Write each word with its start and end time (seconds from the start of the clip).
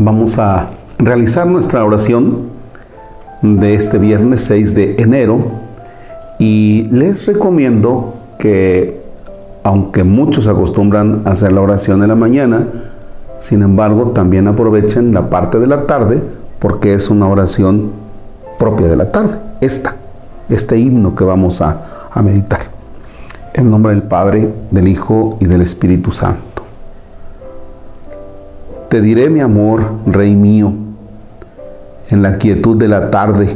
Vamos 0.00 0.38
a 0.38 0.70
realizar 1.00 1.44
nuestra 1.48 1.84
oración 1.84 2.50
de 3.42 3.74
este 3.74 3.98
viernes 3.98 4.42
6 4.42 4.72
de 4.76 4.94
enero 4.96 5.50
y 6.38 6.86
les 6.92 7.26
recomiendo 7.26 8.14
que, 8.38 9.02
aunque 9.64 10.04
muchos 10.04 10.46
acostumbran 10.46 11.22
hacer 11.24 11.50
la 11.50 11.62
oración 11.62 12.02
en 12.02 12.08
la 12.10 12.14
mañana, 12.14 12.68
sin 13.40 13.64
embargo 13.64 14.12
también 14.12 14.46
aprovechen 14.46 15.12
la 15.12 15.30
parte 15.30 15.58
de 15.58 15.66
la 15.66 15.84
tarde 15.88 16.22
porque 16.60 16.94
es 16.94 17.10
una 17.10 17.26
oración 17.26 17.90
propia 18.56 18.86
de 18.86 18.96
la 18.96 19.10
tarde, 19.10 19.36
esta, 19.60 19.96
este 20.48 20.78
himno 20.78 21.16
que 21.16 21.24
vamos 21.24 21.60
a, 21.60 22.08
a 22.08 22.22
meditar. 22.22 22.60
En 23.52 23.68
nombre 23.68 23.90
del 23.90 24.04
Padre, 24.04 24.54
del 24.70 24.86
Hijo 24.86 25.38
y 25.40 25.46
del 25.46 25.62
Espíritu 25.62 26.12
Santo. 26.12 26.47
Te 28.88 29.02
diré 29.02 29.28
mi 29.28 29.40
amor, 29.40 29.96
Rey 30.06 30.34
mío, 30.34 30.72
en 32.08 32.22
la 32.22 32.38
quietud 32.38 32.74
de 32.74 32.88
la 32.88 33.10
tarde, 33.10 33.54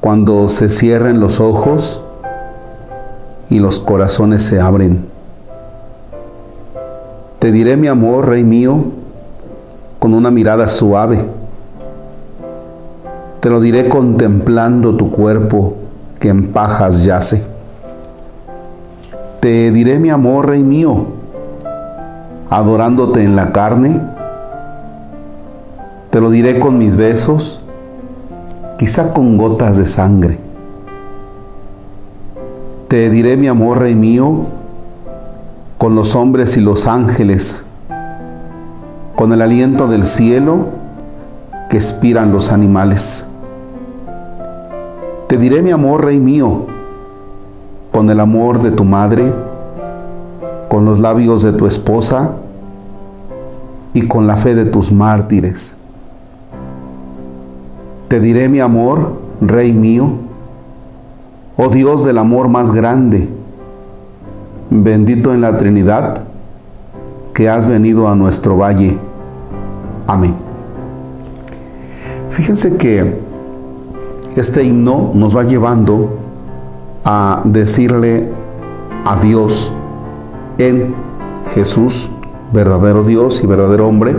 cuando 0.00 0.48
se 0.48 0.70
cierren 0.70 1.20
los 1.20 1.38
ojos 1.38 2.00
y 3.50 3.58
los 3.58 3.78
corazones 3.78 4.44
se 4.44 4.58
abren. 4.58 5.04
Te 7.40 7.52
diré 7.52 7.76
mi 7.76 7.88
amor, 7.88 8.26
Rey 8.26 8.42
mío, 8.42 8.84
con 9.98 10.14
una 10.14 10.30
mirada 10.30 10.70
suave. 10.70 11.22
Te 13.40 13.50
lo 13.50 13.60
diré 13.60 13.90
contemplando 13.90 14.96
tu 14.96 15.10
cuerpo 15.10 15.74
que 16.18 16.30
en 16.30 16.54
pajas 16.54 17.04
yace. 17.04 17.44
Te 19.40 19.70
diré 19.72 19.98
mi 19.98 20.08
amor, 20.08 20.48
Rey 20.48 20.64
mío, 20.64 21.19
adorándote 22.50 23.22
en 23.22 23.36
la 23.36 23.52
carne? 23.52 24.00
Te 26.10 26.20
lo 26.20 26.30
diré 26.30 26.58
con 26.58 26.76
mis 26.76 26.96
besos, 26.96 27.62
quizá 28.76 29.12
con 29.12 29.38
gotas 29.38 29.76
de 29.76 29.86
sangre. 29.86 30.38
Te 32.88 33.08
diré 33.08 33.36
mi 33.36 33.46
amor, 33.46 33.78
rey 33.78 33.94
mío, 33.94 34.46
con 35.78 35.94
los 35.94 36.16
hombres 36.16 36.56
y 36.56 36.60
los 36.60 36.88
ángeles, 36.88 37.62
con 39.14 39.32
el 39.32 39.40
aliento 39.40 39.86
del 39.86 40.06
cielo 40.06 40.66
que 41.68 41.76
expiran 41.76 42.32
los 42.32 42.50
animales. 42.50 43.26
Te 45.28 45.36
diré 45.36 45.62
mi 45.62 45.70
amor, 45.70 46.04
rey 46.04 46.18
mío, 46.18 46.66
con 47.92 48.10
el 48.10 48.18
amor 48.18 48.60
de 48.60 48.72
tu 48.72 48.82
madre, 48.82 49.32
con 50.70 50.84
los 50.84 51.00
labios 51.00 51.42
de 51.42 51.52
tu 51.52 51.66
esposa 51.66 52.36
y 53.92 54.06
con 54.06 54.28
la 54.28 54.36
fe 54.36 54.54
de 54.54 54.66
tus 54.66 54.92
mártires. 54.92 55.74
Te 58.06 58.20
diré 58.20 58.48
mi 58.48 58.60
amor, 58.60 59.14
Rey 59.40 59.72
mío, 59.72 60.12
oh 61.56 61.70
Dios 61.70 62.04
del 62.04 62.18
amor 62.18 62.46
más 62.48 62.70
grande, 62.70 63.28
bendito 64.70 65.34
en 65.34 65.40
la 65.40 65.56
Trinidad, 65.56 66.22
que 67.34 67.48
has 67.48 67.66
venido 67.66 68.08
a 68.08 68.14
nuestro 68.14 68.56
valle. 68.56 68.96
Amén. 70.06 70.36
Fíjense 72.30 72.76
que 72.76 73.18
este 74.36 74.62
himno 74.62 75.10
nos 75.14 75.36
va 75.36 75.42
llevando 75.42 76.16
a 77.04 77.42
decirle 77.44 78.30
a 79.04 79.16
Dios 79.16 79.74
en 80.60 80.94
Jesús, 81.54 82.10
verdadero 82.52 83.02
Dios 83.02 83.42
y 83.42 83.46
verdadero 83.46 83.88
hombre, 83.88 84.14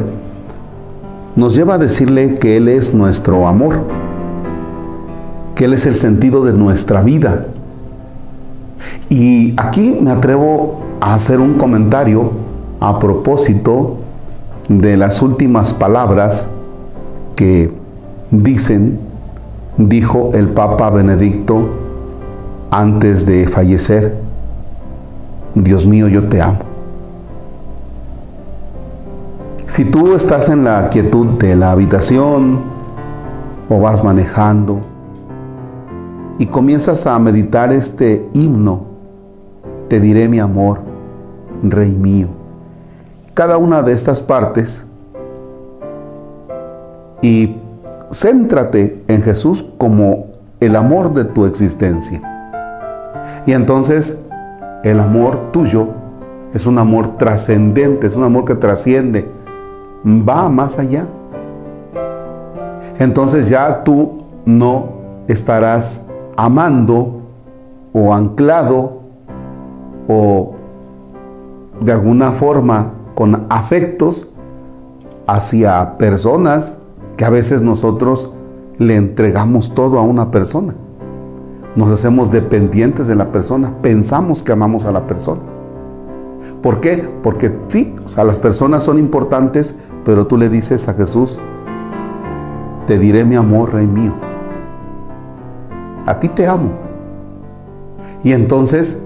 nos 1.35 1.55
lleva 1.55 1.75
a 1.75 1.77
decirle 1.77 2.35
que 2.39 2.57
Él 2.57 2.67
es 2.67 2.93
nuestro 2.93 3.47
amor, 3.47 3.81
que 5.55 5.65
Él 5.65 5.73
es 5.73 5.85
el 5.85 5.95
sentido 5.95 6.43
de 6.43 6.53
nuestra 6.53 7.01
vida. 7.01 7.47
Y 9.09 9.53
aquí 9.57 9.97
me 10.01 10.11
atrevo 10.11 10.79
a 10.99 11.13
hacer 11.13 11.39
un 11.39 11.53
comentario 11.53 12.31
a 12.79 12.97
propósito 12.99 13.97
de 14.67 14.97
las 14.97 15.21
últimas 15.21 15.73
palabras 15.73 16.47
que 17.35 17.71
dicen, 18.31 18.99
dijo 19.77 20.31
el 20.33 20.49
Papa 20.49 20.89
Benedicto 20.89 21.69
antes 22.71 23.25
de 23.25 23.47
fallecer 23.47 24.30
Dios 25.55 25.85
mío, 25.85 26.07
yo 26.07 26.27
te 26.27 26.41
amo. 26.41 26.59
Si 29.65 29.85
tú 29.85 30.15
estás 30.15 30.49
en 30.49 30.63
la 30.63 30.89
quietud 30.89 31.37
de 31.39 31.55
la 31.55 31.71
habitación 31.71 32.59
o 33.69 33.79
vas 33.79 34.03
manejando 34.03 34.81
y 36.37 36.45
comienzas 36.45 37.05
a 37.07 37.17
meditar 37.19 37.71
este 37.71 38.27
himno, 38.33 38.85
te 39.87 39.99
diré 39.99 40.27
mi 40.27 40.39
amor, 40.39 40.81
Rey 41.63 41.91
mío. 41.91 42.27
Cada 43.33 43.57
una 43.57 43.81
de 43.81 43.93
estas 43.93 44.21
partes 44.21 44.85
y 47.21 47.57
céntrate 48.11 49.03
en 49.07 49.21
Jesús 49.21 49.65
como 49.77 50.27
el 50.59 50.75
amor 50.75 51.13
de 51.13 51.25
tu 51.25 51.45
existencia. 51.45 52.21
Y 53.45 53.53
entonces 53.53 54.17
el 54.83 54.99
amor 54.99 55.51
tuyo 55.51 55.89
es 56.53 56.65
un 56.65 56.77
amor 56.79 57.17
trascendente, 57.17 58.07
es 58.07 58.15
un 58.15 58.23
amor 58.23 58.45
que 58.45 58.55
trasciende, 58.55 59.29
va 60.05 60.49
más 60.49 60.79
allá. 60.79 61.07
Entonces 62.99 63.49
ya 63.49 63.83
tú 63.83 64.17
no 64.45 64.89
estarás 65.27 66.03
amando 66.35 67.21
o 67.93 68.13
anclado 68.13 69.01
o 70.07 70.53
de 71.79 71.91
alguna 71.91 72.31
forma 72.31 72.93
con 73.15 73.45
afectos 73.49 74.29
hacia 75.27 75.97
personas 75.97 76.77
que 77.17 77.25
a 77.25 77.29
veces 77.29 77.61
nosotros 77.61 78.31
le 78.77 78.95
entregamos 78.95 79.73
todo 79.73 79.99
a 79.99 80.01
una 80.01 80.31
persona 80.31 80.73
nos 81.75 81.91
hacemos 81.91 82.31
dependientes 82.31 83.07
de 83.07 83.15
la 83.15 83.31
persona, 83.31 83.73
pensamos 83.81 84.43
que 84.43 84.51
amamos 84.51 84.85
a 84.85 84.91
la 84.91 85.07
persona. 85.07 85.41
¿Por 86.61 86.79
qué? 86.81 87.09
Porque 87.23 87.55
sí, 87.67 87.95
o 88.05 88.09
sea, 88.09 88.23
las 88.23 88.39
personas 88.39 88.83
son 88.83 88.99
importantes, 88.99 89.75
pero 90.05 90.27
tú 90.27 90.37
le 90.37 90.49
dices 90.49 90.87
a 90.87 90.93
Jesús, 90.93 91.39
te 92.87 92.99
diré 92.99 93.25
mi 93.25 93.35
amor, 93.35 93.73
rey 93.73 93.87
mío. 93.87 94.13
A 96.05 96.19
ti 96.19 96.27
te 96.27 96.47
amo. 96.47 96.71
Y 98.23 98.33
entonces, 98.33 98.99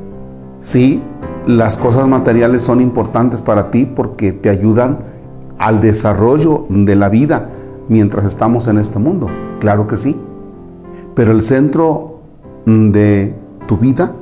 sí, 0.62 1.02
las 1.46 1.78
cosas 1.78 2.08
materiales 2.08 2.62
son 2.62 2.82
importantes 2.82 3.42
para 3.42 3.72
ti 3.72 3.86
porque 3.86 4.34
te 4.34 4.50
ayudan 4.50 5.00
al 5.58 5.80
desarrollo 5.80 6.66
de 6.70 6.96
la 6.96 7.10
vida 7.10 7.48
mientras 7.88 8.26
estamos 8.26 8.68
en 8.68 8.78
este 8.78 9.00
mundo. 9.00 9.30
Claro 9.60 9.88
que 9.88 9.98
sí. 9.98 10.20
Pero 11.14 11.32
el 11.32 11.42
centro 11.42 12.15
de 12.66 13.36
tu 13.68 13.78
vida 13.78 14.14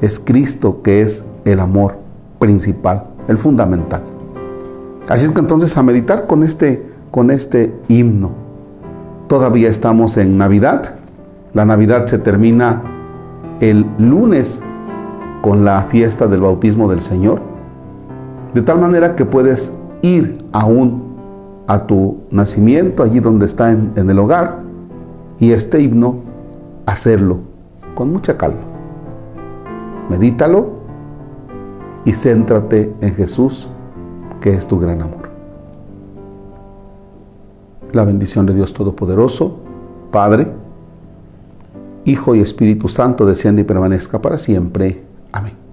es 0.00 0.20
Cristo, 0.20 0.82
que 0.82 1.00
es 1.00 1.24
el 1.44 1.60
amor 1.60 1.96
principal, 2.38 3.04
el 3.28 3.38
fundamental. 3.38 4.02
Así 5.08 5.26
es 5.26 5.32
que 5.32 5.40
entonces 5.40 5.76
a 5.76 5.82
meditar 5.82 6.26
con 6.26 6.42
este, 6.42 6.84
con 7.10 7.30
este 7.30 7.74
himno. 7.88 8.32
Todavía 9.28 9.68
estamos 9.68 10.16
en 10.16 10.36
Navidad. 10.36 10.96
La 11.54 11.64
Navidad 11.64 12.06
se 12.06 12.18
termina 12.18 12.82
el 13.60 13.86
lunes 13.98 14.60
con 15.42 15.64
la 15.64 15.82
fiesta 15.84 16.26
del 16.26 16.40
bautismo 16.40 16.88
del 16.90 17.00
Señor. 17.00 17.40
De 18.52 18.62
tal 18.62 18.80
manera 18.80 19.16
que 19.16 19.24
puedes 19.24 19.72
ir 20.02 20.38
aún 20.52 21.02
a 21.66 21.86
tu 21.86 22.18
nacimiento, 22.30 23.02
allí 23.02 23.20
donde 23.20 23.46
está 23.46 23.70
en, 23.70 23.92
en 23.96 24.10
el 24.10 24.18
hogar, 24.18 24.60
y 25.38 25.52
este 25.52 25.80
himno 25.80 26.16
hacerlo 26.86 27.40
con 27.94 28.12
mucha 28.12 28.38
calma. 28.38 28.62
Medítalo 30.08 30.70
y 32.04 32.12
céntrate 32.12 32.94
en 33.00 33.14
Jesús, 33.14 33.68
que 34.40 34.50
es 34.50 34.66
tu 34.66 34.78
gran 34.78 35.02
amor. 35.02 35.28
La 37.92 38.04
bendición 38.04 38.46
de 38.46 38.54
Dios 38.54 38.72
Todopoderoso, 38.72 39.58
Padre, 40.10 40.52
Hijo 42.04 42.36
y 42.36 42.40
Espíritu 42.40 42.88
Santo, 42.88 43.26
desciende 43.26 43.62
y 43.62 43.64
permanezca 43.64 44.22
para 44.22 44.38
siempre. 44.38 45.02
Amén. 45.32 45.65